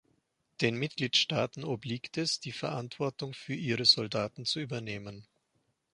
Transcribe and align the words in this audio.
Den 0.61 0.77
Mitgliedstaaten 0.79 1.63
obliegt 1.63 2.17
es, 2.17 2.39
die 2.39 2.53
Verantwortung 2.53 3.35
für 3.35 3.53
ihre 3.53 3.85
Soldaten 3.85 4.45
zu 4.47 4.59
übernehmen. 4.59 5.27